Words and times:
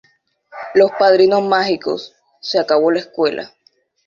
Los 0.73 0.89
padrinos 0.93 1.43
mágicos: 1.43 2.15
¡Se 2.39 2.57
acabó 2.57 2.89
la 2.91 3.01
escuela! 3.01 3.53